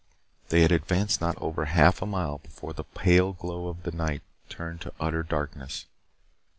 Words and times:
They 0.49 0.61
had 0.61 0.71
advanced 0.71 1.21
not 1.21 1.39
over 1.39 1.65
half 1.65 2.01
a 2.01 2.07
mile 2.07 2.39
before 2.39 2.73
the 2.73 2.83
pale 2.85 3.33
glow 3.33 3.67
of 3.67 3.83
the 3.83 3.91
night 3.91 4.23
turned 4.49 4.81
to 4.81 4.93
utter 4.99 5.21
darkness. 5.21 5.85